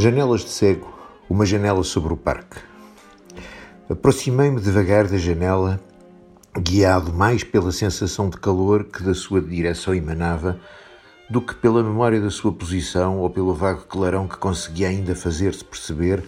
Janelas 0.00 0.42
de 0.42 0.50
cego, 0.50 0.96
uma 1.28 1.44
janela 1.44 1.82
sobre 1.82 2.12
o 2.12 2.16
parque. 2.16 2.60
Aproximei-me 3.90 4.60
devagar 4.60 5.08
da 5.08 5.18
janela, 5.18 5.80
guiado 6.56 7.12
mais 7.12 7.42
pela 7.42 7.72
sensação 7.72 8.30
de 8.30 8.36
calor 8.36 8.84
que 8.84 9.02
da 9.02 9.12
sua 9.12 9.40
direção 9.40 9.92
emanava 9.92 10.60
do 11.28 11.42
que 11.42 11.54
pela 11.54 11.82
memória 11.82 12.20
da 12.20 12.30
sua 12.30 12.52
posição 12.52 13.18
ou 13.18 13.28
pelo 13.28 13.52
vago 13.52 13.82
clarão 13.82 14.26
que 14.26 14.38
conseguia 14.38 14.88
ainda 14.88 15.14
fazer-se 15.14 15.64
perceber 15.64 16.24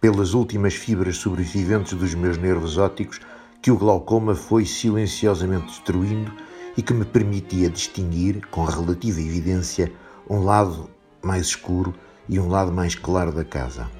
pelas 0.00 0.32
últimas 0.32 0.74
fibras 0.74 1.16
sobreviventes 1.16 1.94
dos 1.94 2.14
meus 2.14 2.38
nervos 2.38 2.78
ópticos 2.78 3.20
que 3.60 3.70
o 3.70 3.76
glaucoma 3.76 4.34
foi 4.34 4.64
silenciosamente 4.64 5.66
destruindo 5.66 6.32
e 6.76 6.82
que 6.82 6.92
me 6.92 7.04
permitia 7.04 7.70
distinguir, 7.70 8.46
com 8.50 8.64
relativa 8.64 9.20
evidência, 9.20 9.92
um 10.28 10.44
lado 10.44 10.90
mais 11.22 11.46
escuro 11.46 11.94
e 12.28 12.38
um 12.38 12.48
lado 12.48 12.70
mais 12.70 12.94
claro 12.94 13.32
da 13.32 13.44
casa. 13.44 13.90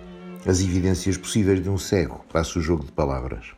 As 0.47 0.61
evidências 0.61 1.17
possíveis 1.17 1.63
de 1.63 1.71
um 1.71 1.79
cego, 1.79 2.25
passo 2.33 2.59
o 2.59 2.63
jogo 2.63 2.85
de 2.85 2.93
palavras. 2.93 3.53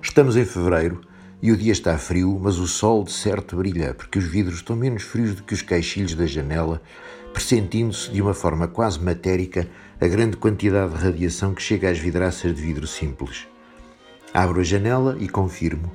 Estamos 0.00 0.36
em 0.36 0.44
fevereiro 0.44 1.00
e 1.42 1.52
o 1.52 1.56
dia 1.56 1.72
está 1.72 1.96
frio, 1.98 2.38
mas 2.40 2.58
o 2.58 2.66
sol 2.66 3.04
de 3.04 3.12
certo 3.12 3.56
brilha, 3.56 3.94
porque 3.94 4.18
os 4.18 4.24
vidros 4.24 4.56
estão 4.56 4.74
menos 4.74 5.02
frios 5.02 5.34
do 5.34 5.42
que 5.42 5.54
os 5.54 5.62
caixilhos 5.62 6.14
da 6.14 6.26
janela, 6.26 6.80
pressentindo-se 7.32 8.10
de 8.10 8.22
uma 8.22 8.34
forma 8.34 8.66
quase 8.66 8.98
matérica 9.00 9.68
a 10.00 10.06
grande 10.06 10.36
quantidade 10.36 10.94
de 10.94 11.04
radiação 11.04 11.54
que 11.54 11.62
chega 11.62 11.90
às 11.90 11.98
vidraças 11.98 12.54
de 12.54 12.62
vidro 12.62 12.86
simples. 12.86 13.46
Abro 14.32 14.60
a 14.60 14.64
janela 14.64 15.16
e 15.20 15.28
confirmo 15.28 15.90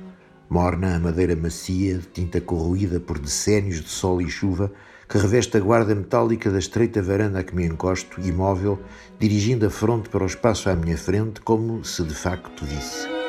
Morna 0.52 0.96
a 0.96 0.98
madeira 0.98 1.34
macia, 1.34 1.96
de 1.96 2.06
tinta 2.08 2.38
corroída 2.38 3.00
por 3.00 3.18
decénios 3.18 3.80
de 3.80 3.88
sol 3.88 4.20
e 4.20 4.28
chuva, 4.28 4.70
que 5.08 5.16
reveste 5.16 5.56
a 5.56 5.60
guarda 5.60 5.94
metálica 5.94 6.50
da 6.50 6.58
estreita 6.58 7.00
varanda 7.00 7.38
a 7.38 7.42
que 7.42 7.56
me 7.56 7.64
encosto, 7.64 8.20
imóvel, 8.20 8.78
dirigindo 9.18 9.64
a 9.64 9.70
fronte 9.70 10.10
para 10.10 10.24
o 10.24 10.26
espaço 10.26 10.68
à 10.68 10.76
minha 10.76 10.98
frente, 10.98 11.40
como 11.40 11.82
se 11.82 12.02
de 12.02 12.14
facto 12.14 12.66
visse. 12.66 13.21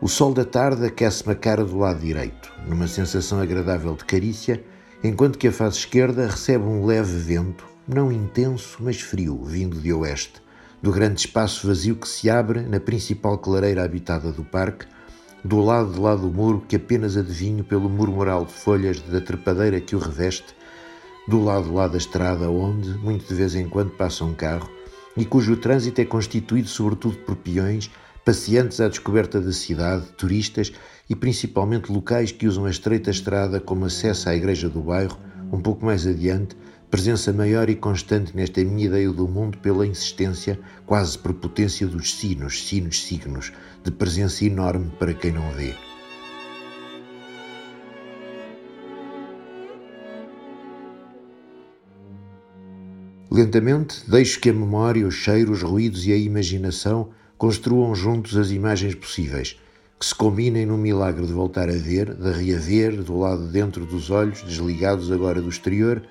O 0.00 0.06
sol 0.06 0.32
da 0.32 0.44
tarde 0.44 0.86
aquece-me 0.86 1.32
a 1.32 1.36
cara 1.36 1.64
do 1.64 1.76
lado 1.76 1.98
direito, 1.98 2.52
numa 2.66 2.86
sensação 2.86 3.40
agradável 3.40 3.94
de 3.94 4.04
carícia, 4.04 4.62
enquanto 5.02 5.36
que 5.36 5.48
a 5.48 5.52
face 5.52 5.78
esquerda 5.78 6.28
recebe 6.28 6.64
um 6.64 6.86
leve 6.86 7.18
vento, 7.18 7.66
não 7.86 8.12
intenso, 8.12 8.78
mas 8.80 9.00
frio, 9.00 9.42
vindo 9.44 9.80
de 9.80 9.92
oeste 9.92 10.40
do 10.80 10.92
grande 10.92 11.20
espaço 11.20 11.66
vazio 11.66 11.96
que 11.96 12.08
se 12.08 12.30
abre 12.30 12.60
na 12.60 12.78
principal 12.78 13.36
clareira 13.38 13.82
habitada 13.82 14.30
do 14.30 14.44
parque, 14.44 14.86
do 15.44 15.60
lado 15.60 15.92
de 15.92 15.98
lá 15.98 16.14
do 16.14 16.30
muro 16.30 16.64
que 16.68 16.76
apenas 16.76 17.16
adivinho 17.16 17.64
pelo 17.64 17.88
murmural 17.88 18.44
de 18.44 18.52
folhas 18.52 19.00
da 19.00 19.20
trepadeira 19.20 19.80
que 19.80 19.96
o 19.96 19.98
reveste, 19.98 20.54
do 21.26 21.42
lado 21.42 21.74
lá 21.74 21.88
da 21.88 21.98
estrada 21.98 22.48
onde, 22.48 22.90
muito 22.98 23.26
de 23.26 23.34
vez 23.34 23.56
em 23.56 23.68
quando, 23.68 23.90
passa 23.90 24.24
um 24.24 24.32
carro 24.32 24.70
e 25.16 25.24
cujo 25.24 25.56
trânsito 25.56 26.00
é 26.00 26.04
constituído 26.04 26.68
sobretudo 26.68 27.16
por 27.18 27.34
peões, 27.34 27.90
pacientes 28.28 28.78
à 28.78 28.88
descoberta 28.88 29.40
da 29.40 29.52
cidade, 29.52 30.04
turistas 30.18 30.70
e 31.08 31.16
principalmente 31.16 31.90
locais 31.90 32.30
que 32.30 32.46
usam 32.46 32.66
a 32.66 32.70
estreita 32.70 33.10
estrada 33.10 33.58
como 33.58 33.86
acesso 33.86 34.28
à 34.28 34.36
igreja 34.36 34.68
do 34.68 34.82
bairro, 34.82 35.18
um 35.50 35.58
pouco 35.58 35.86
mais 35.86 36.06
adiante, 36.06 36.54
presença 36.90 37.32
maior 37.32 37.70
e 37.70 37.74
constante 37.74 38.36
nesta 38.36 38.62
minha 38.62 38.84
ideia 38.84 39.10
do 39.10 39.26
mundo 39.26 39.56
pela 39.56 39.86
insistência, 39.86 40.60
quase 40.84 41.18
prepotência 41.18 41.86
dos 41.86 42.16
sinos, 42.16 42.68
sinos, 42.68 43.02
signos, 43.02 43.50
de 43.82 43.90
presença 43.90 44.44
enorme 44.44 44.92
para 44.98 45.14
quem 45.14 45.32
não 45.32 45.50
vê. 45.52 45.74
Lentamente, 53.30 54.02
deixo 54.06 54.38
que 54.38 54.50
a 54.50 54.52
memória, 54.52 55.06
os 55.06 55.14
cheiros, 55.14 55.62
os 55.62 55.70
ruídos 55.70 56.06
e 56.06 56.12
a 56.12 56.16
imaginação 56.18 57.08
construam 57.38 57.94
juntos 57.94 58.36
as 58.36 58.50
imagens 58.50 58.96
possíveis, 58.96 59.56
que 59.98 60.04
se 60.04 60.14
combinem 60.14 60.66
num 60.66 60.76
milagre 60.76 61.24
de 61.24 61.32
voltar 61.32 61.68
a 61.68 61.76
ver, 61.76 62.12
de 62.12 62.32
reaver, 62.32 63.00
do 63.00 63.16
lado 63.16 63.46
de 63.46 63.52
dentro 63.52 63.86
dos 63.86 64.10
olhos, 64.10 64.42
desligados 64.42 65.12
agora 65.12 65.40
do 65.40 65.48
exterior, 65.48 66.02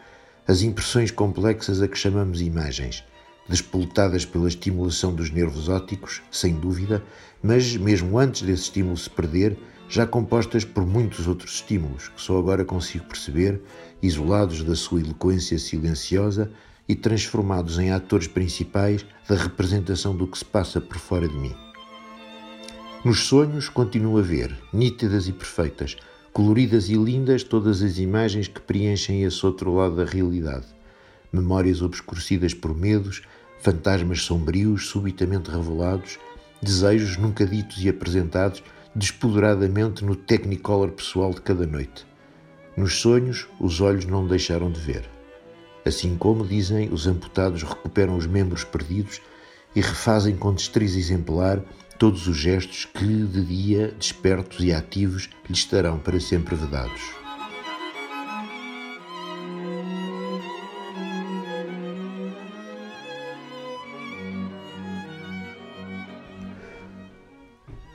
as 0.47 0.61
impressões 0.61 1.11
complexas 1.11 1.81
a 1.81 1.87
que 1.87 1.97
chamamos 1.97 2.41
imagens, 2.41 3.03
despoletadas 3.49 4.25
pela 4.25 4.47
estimulação 4.47 5.13
dos 5.13 5.29
nervos 5.29 5.67
ópticos, 5.67 6.21
sem 6.31 6.53
dúvida, 6.53 7.03
mas 7.43 7.75
mesmo 7.75 8.17
antes 8.17 8.43
desse 8.43 8.63
estímulo 8.63 8.95
se 8.95 9.09
perder, 9.09 9.57
já 9.89 10.07
compostas 10.07 10.63
por 10.63 10.85
muitos 10.85 11.27
outros 11.27 11.55
estímulos 11.55 12.07
que 12.07 12.21
só 12.21 12.37
agora 12.37 12.63
consigo 12.63 13.05
perceber, 13.05 13.61
isolados 14.01 14.63
da 14.63 14.75
sua 14.75 15.01
eloquência 15.01 15.59
silenciosa 15.59 16.49
e 16.87 16.95
transformados 16.95 17.77
em 17.79 17.91
atores 17.91 18.27
principais 18.27 19.05
da 19.27 19.35
representação 19.35 20.15
do 20.15 20.27
que 20.27 20.37
se 20.37 20.45
passa 20.45 20.79
por 20.79 20.97
fora 20.97 21.27
de 21.27 21.35
mim. 21.35 21.55
Nos 23.03 23.25
sonhos 23.25 23.69
continuo 23.69 24.17
a 24.17 24.21
ver, 24.21 24.57
nítidas 24.73 25.27
e 25.27 25.31
perfeitas, 25.31 25.95
coloridas 26.33 26.89
e 26.89 26.95
lindas 26.95 27.43
todas 27.43 27.81
as 27.81 27.97
imagens 27.97 28.47
que 28.47 28.61
preenchem 28.61 29.23
esse 29.23 29.45
outro 29.45 29.73
lado 29.73 29.95
da 29.95 30.05
realidade. 30.05 30.65
Memórias 31.31 31.81
obscurecidas 31.81 32.53
por 32.53 32.75
medos, 32.75 33.21
fantasmas 33.59 34.21
sombrios 34.21 34.87
subitamente 34.87 35.49
revelados, 35.49 36.17
desejos 36.61 37.17
nunca 37.17 37.45
ditos 37.45 37.83
e 37.83 37.89
apresentados 37.89 38.63
despoderadamente 38.95 40.03
no 40.03 40.15
technicolor 40.15 40.91
pessoal 40.91 41.31
de 41.31 41.41
cada 41.41 41.67
noite. 41.67 42.05
Nos 42.75 42.95
sonhos, 42.95 43.47
os 43.59 43.79
olhos 43.79 44.05
não 44.05 44.27
deixaram 44.27 44.71
de 44.71 44.79
ver. 44.79 45.16
Assim 45.87 46.17
como, 46.17 46.45
dizem, 46.45 46.89
os 46.91 47.07
amputados 47.07 47.63
recuperam 47.63 48.17
os 48.17 48.27
membros 48.27 48.65
perdidos 48.65 49.21
e 49.73 49.79
refazem 49.79 50.35
com 50.35 50.53
destreza 50.53 50.99
exemplar 50.99 51.63
todos 51.97 52.27
os 52.27 52.35
gestos 52.35 52.83
que, 52.83 53.05
de 53.05 53.45
dia, 53.45 53.95
despertos 53.97 54.59
e 54.59 54.73
ativos, 54.73 55.29
lhe 55.47 55.55
estarão 55.55 55.97
para 55.97 56.19
sempre 56.19 56.55
vedados. 56.55 57.01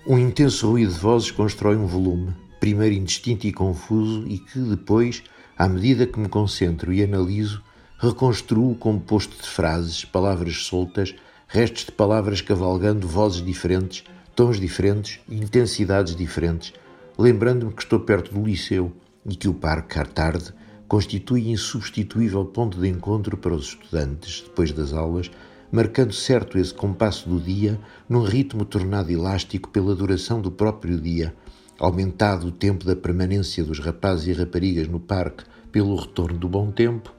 Um 0.07 0.19
intenso 0.19 0.71
ruído 0.71 0.95
de 0.95 0.99
vozes 0.99 1.31
constrói 1.31 1.77
um 1.77 1.87
volume, 1.87 2.35
primeiro 2.59 2.95
indistinto 2.95 3.47
e 3.47 3.53
confuso, 3.53 4.27
e 4.27 4.39
que 4.39 4.59
depois, 4.59 5.23
à 5.59 5.69
medida 5.69 6.07
que 6.07 6.19
me 6.19 6.29
concentro 6.29 6.91
e 6.91 7.05
analiso, 7.05 7.63
reconstruo 8.03 8.75
composto 8.75 9.41
de 9.41 9.49
frases, 9.49 10.05
palavras 10.05 10.65
soltas, 10.65 11.15
restos 11.47 11.85
de 11.85 11.93
palavras 11.93 12.41
cavalgando 12.41 13.07
vozes 13.07 13.45
diferentes, 13.45 14.03
tons 14.35 14.59
diferentes, 14.59 15.21
intensidades 15.31 16.17
diferentes, 16.17 16.73
lembrando-me 17.17 17.73
que 17.73 17.83
estou 17.85 18.01
perto 18.01 18.35
do 18.35 18.45
liceu 18.45 18.91
e 19.25 19.37
que 19.37 19.47
o 19.47 19.55
parque, 19.55 20.03
tarde, 20.13 20.53
constitui 20.89 21.49
insubstituível 21.49 22.45
ponto 22.45 22.81
de 22.81 22.89
encontro 22.89 23.37
para 23.37 23.55
os 23.55 23.67
estudantes, 23.67 24.41
depois 24.41 24.73
das 24.73 24.93
aulas, 24.93 25.31
marcando 25.71 26.13
certo 26.13 26.59
esse 26.59 26.75
compasso 26.75 27.29
do 27.29 27.39
dia 27.39 27.79
num 28.09 28.25
ritmo 28.25 28.65
tornado 28.65 29.13
elástico 29.13 29.69
pela 29.69 29.95
duração 29.95 30.41
do 30.41 30.51
próprio 30.51 31.01
dia, 31.01 31.33
aumentado 31.79 32.49
o 32.49 32.53
tempo 32.53 32.85
da 32.85 32.97
permanência 32.97 33.63
dos 33.63 33.79
rapazes 33.79 34.27
e 34.27 34.33
raparigas 34.33 34.89
no 34.89 34.99
parque 34.99 35.45
pelo 35.71 35.95
retorno 35.95 36.37
do 36.37 36.49
bom 36.49 36.73
tempo, 36.73 37.15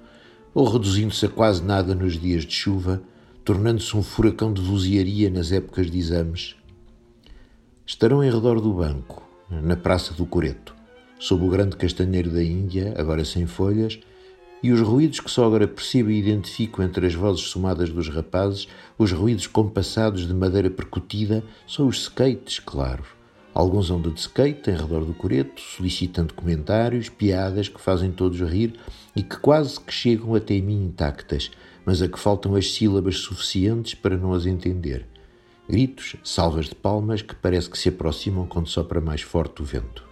ou 0.54 0.68
reduzindo-se 0.70 1.26
a 1.26 1.30
quase 1.30 1.64
nada 1.64 1.96
nos 1.96 2.20
dias 2.20 2.46
de 2.46 2.54
chuva, 2.54 3.02
tornando-se 3.44 3.96
um 3.98 4.04
furacão 4.04 4.54
de 4.54 4.62
vozearia 4.62 5.30
nas 5.30 5.52
épocas 5.52 5.90
de 5.90 5.98
exames. 5.98 6.56
Estarão 7.86 8.24
em 8.24 8.32
redor 8.32 8.62
do 8.62 8.74
banco, 8.74 9.24
na 9.50 9.76
Praça 9.76 10.14
do 10.14 10.26
Coreto, 10.26 10.74
sob 11.20 11.44
o 11.44 11.50
grande 11.50 11.76
castanheiro 11.76 12.30
da 12.30 12.44
Índia, 12.44 12.94
agora 12.98 13.26
sem 13.26 13.46
folhas, 13.46 14.00
e 14.62 14.72
os 14.72 14.80
ruídos 14.80 15.20
que 15.20 15.30
só 15.30 15.46
agora 15.46 15.68
percebo 15.68 16.10
e 16.10 16.18
identifico 16.18 16.82
entre 16.82 17.06
as 17.06 17.14
vozes 17.14 17.44
somadas 17.44 17.90
dos 17.90 18.08
rapazes, 18.08 18.68
os 18.98 19.12
ruídos 19.12 19.46
compassados 19.46 20.26
de 20.26 20.34
madeira 20.34 20.70
percutida, 20.70 21.44
são 21.68 21.88
os 21.88 22.04
skates, 22.04 22.60
claro. 22.60 23.04
Alguns 23.54 23.92
andam 23.92 24.12
de 24.12 24.20
skate 24.20 24.72
em 24.72 24.76
redor 24.76 25.06
do 25.06 25.14
coreto, 25.14 25.62
solicitando 25.62 26.34
comentários, 26.34 27.08
piadas 27.08 27.70
que 27.70 27.80
fazem 27.80 28.12
todos 28.12 28.40
rir 28.42 28.74
e 29.16 29.22
que 29.22 29.38
quase 29.38 29.80
que 29.80 29.94
chegam 29.94 30.34
até 30.34 30.60
mim 30.60 30.86
intactas, 30.86 31.52
mas 31.86 32.02
a 32.02 32.08
que 32.08 32.18
faltam 32.18 32.56
as 32.56 32.72
sílabas 32.72 33.18
suficientes 33.18 33.94
para 33.94 34.18
não 34.18 34.34
as 34.34 34.48
entender. 34.48 35.06
Gritos, 35.70 36.16
salvas 36.24 36.66
de 36.66 36.76
palmas 36.76 37.22
que 37.22 37.36
parece 37.36 37.70
que 37.70 37.78
se 37.78 37.90
aproximam 37.90 38.48
quando 38.48 38.68
sopra 38.68 39.00
mais 39.00 39.22
forte 39.22 39.62
o 39.62 39.66
vento. 39.66 40.04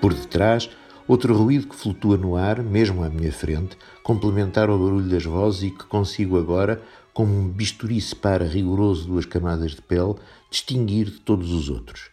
Por 0.00 0.14
detrás, 0.14 0.68
outro 1.06 1.36
ruído 1.36 1.68
que 1.68 1.76
flutua 1.76 2.16
no 2.16 2.36
ar, 2.36 2.62
mesmo 2.62 3.04
à 3.04 3.08
minha 3.08 3.30
frente, 3.30 3.76
complementar 4.02 4.68
ao 4.68 4.78
barulho 4.78 5.08
das 5.08 5.24
vozes 5.24 5.62
e 5.62 5.70
que 5.70 5.84
consigo 5.84 6.36
agora, 6.36 6.82
como 7.12 7.34
um 7.34 7.48
bisturi 7.48 8.00
separa 8.00 8.46
rigoroso 8.46 9.06
duas 9.06 9.26
camadas 9.26 9.72
de 9.72 9.82
pele, 9.82 10.14
distinguir 10.50 11.06
de 11.06 11.20
todos 11.20 11.52
os 11.52 11.68
outros. 11.68 12.10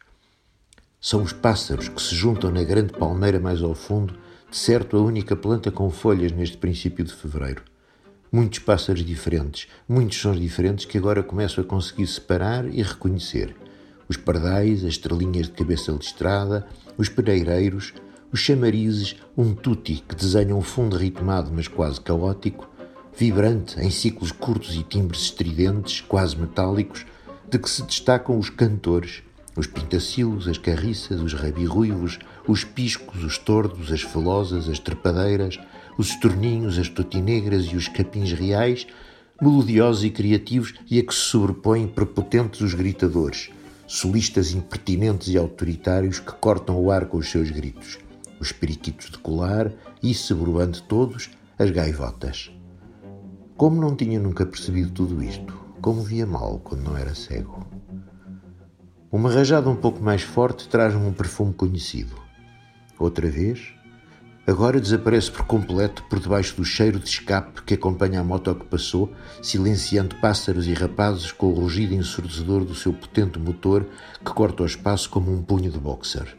São 1.02 1.24
os 1.24 1.32
pássaros 1.32 1.88
que 1.88 2.02
se 2.02 2.14
juntam 2.14 2.52
na 2.52 2.64
grande 2.64 2.92
palmeira 2.92 3.40
mais 3.40 3.62
ao 3.62 3.74
fundo, 3.74 4.18
de 4.50 4.58
certo 4.58 4.98
a 4.98 5.02
única 5.02 5.36
planta 5.36 5.72
com 5.72 5.90
folhas 5.90 6.32
neste 6.32 6.58
princípio 6.58 7.06
de 7.06 7.14
fevereiro. 7.14 7.64
Muitos 8.32 8.60
pássaros 8.60 9.06
diferentes, 9.06 9.68
muitos 9.88 10.18
sons 10.20 10.40
diferentes 10.40 10.86
que 10.86 10.98
agora 10.98 11.24
começo 11.24 11.62
a 11.62 11.64
conseguir 11.64 12.06
separar 12.06 12.68
e 12.68 12.82
reconhecer. 12.82 13.56
Os 14.10 14.18
pardais, 14.18 14.84
as 14.84 14.92
estrelinhas 14.92 15.48
de 15.48 15.54
cabeça 15.54 15.92
listrada, 15.92 16.68
os 16.98 17.08
pereireiros, 17.08 17.94
os 18.32 18.40
chamarizes, 18.40 19.16
um 19.38 19.56
tutti 19.56 20.04
que 20.08 20.16
desenha 20.16 20.56
um 20.56 20.62
fundo 20.62 20.98
ritmado, 20.98 21.52
mas 21.54 21.68
quase 21.68 22.02
caótico, 22.02 22.70
vibrante 23.16 23.80
em 23.80 23.90
ciclos 23.90 24.32
curtos 24.32 24.76
e 24.76 24.84
timbres 24.84 25.22
estridentes, 25.22 26.02
quase 26.02 26.38
metálicos, 26.38 27.06
de 27.50 27.58
que 27.58 27.70
se 27.70 27.84
destacam 27.84 28.38
os 28.38 28.50
cantores, 28.50 29.24
os 29.56 29.68
pintacilos, 29.68 30.48
as 30.48 30.58
carriças, 30.58 31.20
os 31.20 31.34
rabirruivos, 31.34 32.20
os 32.48 32.64
piscos, 32.64 33.24
os 33.24 33.38
tordos, 33.38 33.92
as 33.92 34.02
felosas, 34.02 34.70
as 34.70 34.80
trepadeiras, 34.80 35.60
os 35.98 36.10
estorninhos, 36.10 36.78
as 36.78 36.88
totinegras 36.88 37.66
e 37.66 37.76
os 37.76 37.88
capins 37.88 38.32
reais, 38.32 38.88
melodiosos 39.42 40.04
e 40.04 40.10
criativos, 40.10 40.74
e 40.90 41.00
a 41.00 41.04
que 41.04 41.14
se 41.14 41.22
sobrepõem 41.22 41.88
prepotentes 41.88 42.62
os 42.62 42.74
gritadores, 42.74 43.50
solistas 43.86 44.52
impertinentes 44.52 45.30
e 45.30 45.38
autoritários 45.38 46.20
que 46.20 46.32
cortam 46.34 46.80
o 46.82 46.92
ar 46.92 47.06
com 47.06 47.18
os 47.18 47.30
seus 47.30 47.50
gritos, 47.50 47.98
os 48.40 48.52
periquitos 48.52 49.10
de 49.10 49.18
colar 49.18 49.72
e, 50.02 50.14
sebruando 50.14 50.82
todos, 50.84 51.30
as 51.58 51.72
gaivotas. 51.72 52.52
Como 53.60 53.82
não 53.82 53.94
tinha 53.94 54.18
nunca 54.18 54.46
percebido 54.46 54.90
tudo 54.92 55.22
isto, 55.22 55.54
como 55.82 56.02
via 56.02 56.26
mal 56.26 56.60
quando 56.60 56.84
não 56.84 56.96
era 56.96 57.14
cego. 57.14 57.68
Uma 59.12 59.30
rajada 59.30 59.70
um 59.70 59.76
pouco 59.76 60.02
mais 60.02 60.22
forte 60.22 60.70
traz-me 60.70 61.06
um 61.06 61.12
perfume 61.12 61.54
conhecido. 61.54 62.16
Outra 62.98 63.30
vez, 63.30 63.74
agora 64.48 64.80
desaparece 64.80 65.30
por 65.30 65.46
completo 65.46 66.06
por 66.06 66.22
debaixo 66.22 66.56
do 66.56 66.64
cheiro 66.64 67.00
de 67.00 67.10
escape 67.10 67.64
que 67.64 67.74
acompanha 67.74 68.22
a 68.22 68.24
moto 68.24 68.56
que 68.56 68.66
passou, 68.66 69.12
silenciando 69.42 70.16
pássaros 70.22 70.66
e 70.66 70.74
rapazes 70.74 71.34
com 71.34 71.48
o 71.48 71.54
rugido 71.54 71.94
ensurdecedor 71.94 72.64
do 72.64 72.74
seu 72.74 72.94
potente 72.94 73.38
motor 73.38 73.86
que 74.24 74.32
corta 74.32 74.64
o 74.64 74.66
espaço 74.66 75.10
como 75.10 75.34
um 75.34 75.44
punho 75.44 75.70
de 75.70 75.80
boxer. 75.80 76.34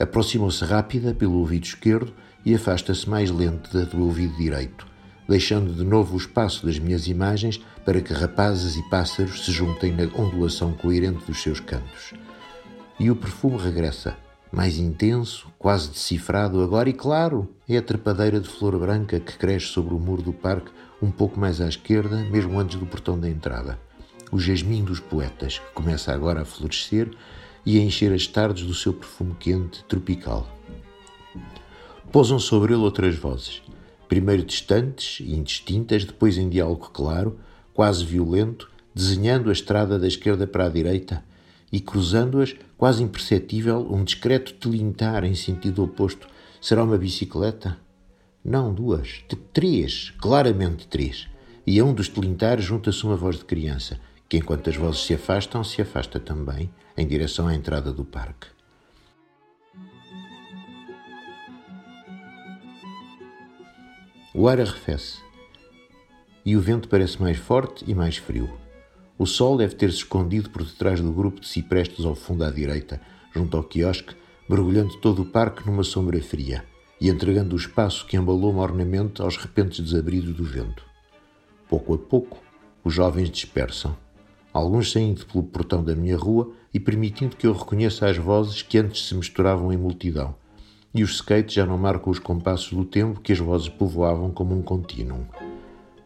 Aproximou-se 0.00 0.64
rápida 0.64 1.12
pelo 1.12 1.34
ouvido 1.34 1.64
esquerdo 1.64 2.14
e 2.42 2.54
afasta-se 2.54 3.06
mais 3.06 3.30
lenta 3.30 3.84
do 3.84 4.02
ouvido 4.02 4.34
direito, 4.38 4.90
deixando 5.28 5.72
de 5.72 5.84
novo 5.84 6.14
o 6.14 6.18
espaço 6.18 6.66
das 6.66 6.78
minhas 6.78 7.06
imagens 7.06 7.60
para 7.84 8.00
que 8.00 8.12
rapazes 8.12 8.76
e 8.76 8.82
pássaros 8.88 9.44
se 9.44 9.52
juntem 9.52 9.92
na 9.92 10.04
ondulação 10.18 10.72
coerente 10.72 11.24
dos 11.24 11.42
seus 11.42 11.60
cantos. 11.60 12.12
E 12.98 13.10
o 13.10 13.16
perfume 13.16 13.58
regressa, 13.58 14.16
mais 14.52 14.78
intenso, 14.78 15.48
quase 15.58 15.90
decifrado 15.90 16.62
agora, 16.62 16.88
e 16.88 16.92
claro, 16.92 17.48
é 17.68 17.78
a 17.78 17.82
trepadeira 17.82 18.38
de 18.38 18.48
flor 18.48 18.78
branca 18.78 19.18
que 19.18 19.38
cresce 19.38 19.66
sobre 19.68 19.94
o 19.94 19.98
muro 19.98 20.22
do 20.22 20.32
parque, 20.32 20.70
um 21.00 21.10
pouco 21.10 21.40
mais 21.40 21.60
à 21.60 21.68
esquerda, 21.68 22.16
mesmo 22.30 22.58
antes 22.60 22.78
do 22.78 22.86
portão 22.86 23.18
da 23.18 23.28
entrada. 23.28 23.78
O 24.30 24.38
jasmim 24.38 24.84
dos 24.84 25.00
poetas, 25.00 25.58
que 25.58 25.72
começa 25.72 26.12
agora 26.12 26.42
a 26.42 26.44
florescer 26.44 27.10
e 27.64 27.78
a 27.78 27.82
encher 27.82 28.12
as 28.12 28.26
tardes 28.26 28.64
do 28.64 28.74
seu 28.74 28.92
perfume 28.92 29.34
quente, 29.38 29.82
tropical. 29.84 30.46
Pousam 32.10 32.38
sobre 32.38 32.74
ele 32.74 32.82
outras 32.82 33.16
vozes, 33.16 33.62
primeiro 34.12 34.44
distantes 34.44 35.20
e 35.20 35.32
indistintas, 35.34 36.04
depois 36.04 36.36
em 36.36 36.46
diálogo 36.46 36.90
claro, 36.92 37.40
quase 37.72 38.04
violento, 38.04 38.70
desenhando 38.94 39.48
a 39.48 39.54
estrada 39.54 39.98
da 39.98 40.06
esquerda 40.06 40.46
para 40.46 40.66
a 40.66 40.68
direita 40.68 41.24
e 41.72 41.80
cruzando-as, 41.80 42.54
quase 42.76 43.02
imperceptível, 43.02 43.90
um 43.90 44.04
discreto 44.04 44.52
tilintar 44.52 45.24
em 45.24 45.34
sentido 45.34 45.82
oposto. 45.82 46.28
Será 46.60 46.84
uma 46.84 46.98
bicicleta? 46.98 47.78
Não, 48.44 48.74
duas. 48.74 49.24
Três. 49.50 50.10
Claramente 50.20 50.86
três. 50.88 51.26
E 51.66 51.80
a 51.80 51.84
um 51.86 51.94
dos 51.94 52.10
tilintares 52.10 52.66
junta-se 52.66 53.02
uma 53.04 53.16
voz 53.16 53.38
de 53.38 53.46
criança, 53.46 53.98
que 54.28 54.36
enquanto 54.36 54.68
as 54.68 54.76
vozes 54.76 55.06
se 55.06 55.14
afastam, 55.14 55.64
se 55.64 55.80
afasta 55.80 56.20
também, 56.20 56.68
em 56.98 57.06
direção 57.06 57.48
à 57.48 57.54
entrada 57.54 57.90
do 57.90 58.04
parque. 58.04 58.48
O 64.34 64.48
ar 64.48 64.58
arrefece 64.58 65.18
e 66.42 66.56
o 66.56 66.60
vento 66.60 66.88
parece 66.88 67.20
mais 67.20 67.36
forte 67.36 67.84
e 67.86 67.94
mais 67.94 68.16
frio. 68.16 68.50
O 69.18 69.26
sol 69.26 69.58
deve 69.58 69.74
ter-se 69.74 69.98
escondido 69.98 70.48
por 70.48 70.64
detrás 70.64 71.02
do 71.02 71.12
grupo 71.12 71.38
de 71.38 71.46
ciprestes 71.46 72.06
ao 72.06 72.14
fundo 72.14 72.42
à 72.42 72.50
direita, 72.50 72.98
junto 73.34 73.58
ao 73.58 73.62
quiosque, 73.62 74.16
mergulhando 74.48 74.96
todo 74.96 75.20
o 75.20 75.26
parque 75.26 75.66
numa 75.66 75.84
sombra 75.84 76.20
fria 76.22 76.64
e 76.98 77.10
entregando 77.10 77.54
o 77.54 77.58
espaço 77.58 78.06
que 78.06 78.16
embalou 78.16 78.54
mornamente 78.54 79.20
aos 79.20 79.36
repentes 79.36 79.80
desabridos 79.80 80.34
do 80.34 80.44
vento. 80.44 80.82
Pouco 81.68 81.92
a 81.92 81.98
pouco, 81.98 82.42
os 82.82 82.94
jovens 82.94 83.28
dispersam. 83.28 83.94
Alguns 84.50 84.92
saindo 84.92 85.26
pelo 85.26 85.44
portão 85.44 85.84
da 85.84 85.94
minha 85.94 86.16
rua 86.16 86.50
e 86.72 86.80
permitindo 86.80 87.36
que 87.36 87.46
eu 87.46 87.52
reconheça 87.52 88.08
as 88.08 88.16
vozes 88.16 88.62
que 88.62 88.78
antes 88.78 89.06
se 89.06 89.14
misturavam 89.14 89.70
em 89.70 89.76
multidão. 89.76 90.34
E 90.94 91.02
os 91.02 91.14
skates 91.14 91.54
já 91.54 91.64
não 91.64 91.78
marcam 91.78 92.10
os 92.10 92.18
compassos 92.18 92.72
do 92.72 92.84
tempo 92.84 93.20
que 93.20 93.32
as 93.32 93.38
vozes 93.38 93.68
povoavam 93.68 94.30
como 94.30 94.54
um 94.54 94.62
contínuo. 94.62 95.26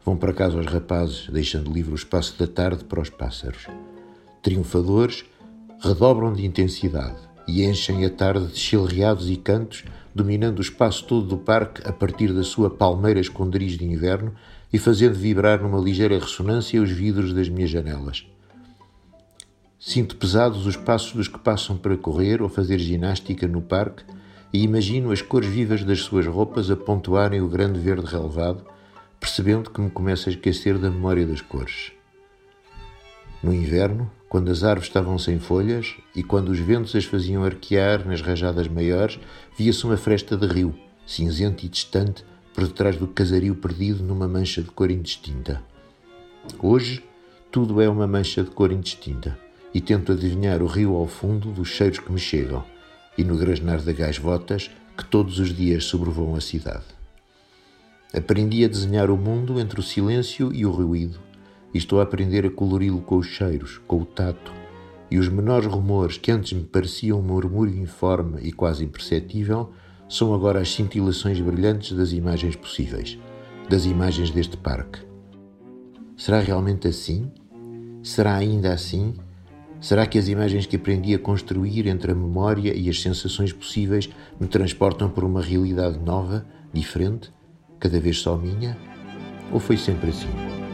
Vão 0.05 0.17
para 0.17 0.33
casa 0.33 0.59
os 0.59 0.67
rapazes, 0.67 1.29
deixando 1.29 1.73
livre 1.73 1.93
o 1.93 1.97
espaço 1.97 2.39
da 2.39 2.47
tarde 2.47 2.85
para 2.85 3.01
os 3.01 3.11
pássaros. 3.11 3.67
Triunfadores, 4.41 5.25
redobram 5.81 6.33
de 6.33 6.47
intensidade 6.47 7.19
e 7.49 7.65
enchem 7.65 8.05
a 8.05 8.11
tarde 8.11 8.47
de 8.47 8.59
chilreados 8.59 9.29
e 9.29 9.37
cantos, 9.37 9.85
dominando 10.15 10.59
o 10.59 10.63
espaço 10.63 11.05
todo 11.05 11.27
do 11.27 11.37
parque 11.37 11.87
a 11.87 11.93
partir 11.93 12.33
da 12.33 12.43
sua 12.43 12.71
palmeira 12.71 13.21
esconderiz 13.21 13.77
de 13.77 13.85
inverno 13.85 14.35
e 14.73 14.79
fazendo 14.79 15.15
vibrar 15.15 15.61
numa 15.61 15.81
ligeira 15.81 16.19
ressonância 16.19 16.81
os 16.81 16.91
vidros 16.91 17.33
das 17.33 17.49
minhas 17.49 17.71
janelas. 17.71 18.27
Sinto 19.79 20.17
pesados 20.17 20.67
os 20.67 20.77
passos 20.77 21.13
dos 21.13 21.29
que 21.29 21.39
passam 21.39 21.77
para 21.77 21.97
correr 21.97 22.41
ou 22.41 22.49
fazer 22.49 22.79
ginástica 22.79 23.47
no 23.47 23.61
parque 23.61 24.05
e 24.57 24.63
imagino 24.63 25.13
as 25.13 25.21
cores 25.21 25.51
vivas 25.51 25.85
das 25.85 26.01
suas 26.01 26.27
roupas 26.27 26.71
a 26.71 26.77
pontuarem 26.77 27.43
o 27.43 27.47
grande 27.47 27.79
verde 27.79 28.07
relevado 28.07 28.65
percebendo 29.21 29.69
que 29.69 29.79
me 29.83 29.91
começo 29.91 30.31
a 30.31 30.33
esquecer 30.33 30.79
da 30.79 30.91
memória 30.91 31.27
das 31.27 31.43
cores. 31.43 31.93
No 33.43 33.53
inverno, 33.53 34.11
quando 34.31 34.51
as 34.51 34.65
árvores 34.65 34.89
estavam 34.89 35.19
sem 35.19 35.39
folhas 35.39 35.95
e 36.15 36.23
quando 36.23 36.49
os 36.49 36.59
ventos 36.59 36.97
as 36.97 37.05
faziam 37.05 37.45
arquear 37.45 38.09
nas 38.09 38.23
rajadas 38.23 38.67
maiores, 38.67 39.21
via-se 39.59 39.85
uma 39.85 39.99
fresta 39.99 40.39
de 40.39 40.47
rio, 40.47 40.75
cinzento 41.07 41.67
e 41.67 41.69
distante, 41.69 42.25
por 42.55 42.65
detrás 42.67 42.97
do 42.97 43.07
casario 43.07 43.55
perdido 43.57 44.03
numa 44.03 44.27
mancha 44.27 44.63
de 44.63 44.71
cor 44.71 44.91
indistinta. 44.91 45.63
Hoje, 46.59 47.05
tudo 47.51 47.79
é 47.83 47.89
uma 47.91 48.07
mancha 48.07 48.43
de 48.43 48.51
cor 48.51 48.73
indistinta 48.73 49.39
e 49.75 49.83
tento 49.83 50.13
adivinhar 50.13 50.63
o 50.63 50.67
rio 50.67 50.95
ao 50.95 51.07
fundo 51.07 51.53
dos 51.53 51.69
cheiros 51.69 51.99
que 51.99 52.11
me 52.11 52.19
chegam 52.19 52.65
e 53.17 53.25
no 53.25 53.37
grasnar 53.37 53.81
de 53.81 53.93
gaisvotas 53.93 54.71
que 54.97 55.05
todos 55.05 55.39
os 55.39 55.55
dias 55.55 55.85
sobrevoam 55.85 56.35
a 56.35 56.41
cidade. 56.41 56.85
Aprendi 58.15 58.65
a 58.65 58.69
desenhar 58.69 59.11
o 59.11 59.17
mundo 59.17 59.61
entre 59.61 59.79
o 59.79 59.83
silêncio 59.83 60.53
e 60.53 60.65
o 60.65 60.71
ruído, 60.71 61.19
e 61.75 61.79
estou 61.79 62.01
a 62.01 62.03
aprender 62.03 62.47
a 62.47 62.51
colori-lo 62.51 63.01
com 63.01 63.17
os 63.17 63.27
cheiros, 63.27 63.81
com 63.87 64.01
o 64.01 64.05
tato, 64.07 64.53
e 65.11 65.19
os 65.19 65.29
menores 65.29 65.67
rumores 65.67 66.17
que 66.17 66.31
antes 66.31 66.53
me 66.53 66.65
pareciam 66.65 67.21
um 67.21 67.23
murmúrio 67.23 67.77
informe 67.79 68.41
e 68.43 68.53
quase 68.53 68.85
imperceptível 68.85 69.73
são 70.09 70.33
agora 70.33 70.61
as 70.61 70.73
cintilações 70.73 71.41
brilhantes 71.41 71.97
das 71.97 72.13
imagens 72.13 72.57
possíveis, 72.57 73.19
das 73.69 73.85
imagens 73.85 74.31
deste 74.31 74.57
parque. 74.57 75.01
Será 76.17 76.41
realmente 76.41 76.89
assim? 76.89 77.31
Será 78.03 78.37
ainda 78.37 78.73
assim? 78.73 79.15
Será 79.87 80.05
que 80.05 80.19
as 80.19 80.27
imagens 80.27 80.67
que 80.67 80.75
aprendi 80.75 81.15
a 81.15 81.19
construir 81.21 81.87
entre 81.87 82.11
a 82.11 82.15
memória 82.15 82.77
e 82.77 82.91
as 82.91 83.01
sensações 83.01 83.53
possíveis 83.53 84.11
me 84.41 84.49
transportam 84.49 85.09
por 85.09 85.23
uma 85.23 85.41
realidade 85.41 85.97
nova, 85.97 86.45
diferente? 86.73 87.33
cada 87.79 88.01
vez 88.01 88.19
só 88.19 88.37
minha? 88.37 88.77
Ou 89.53 89.61
foi 89.61 89.77
sempre 89.77 90.11
assim? 90.11 90.66